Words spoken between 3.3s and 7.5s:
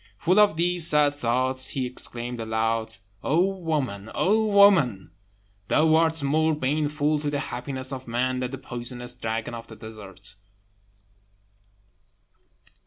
woman, woman! thou art more baneful to the